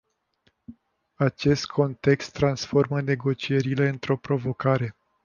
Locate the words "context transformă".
1.67-3.01